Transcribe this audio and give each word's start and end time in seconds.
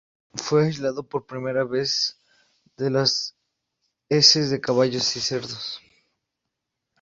Fue 0.33 0.65
aislado 0.65 1.07
por 1.07 1.27
primera 1.27 1.63
vez 1.63 2.17
de 2.75 2.89
las 2.89 3.35
heces 4.09 4.49
de 4.49 4.59
caballos 4.59 5.15
y 5.15 5.19
cerdos. 5.21 5.79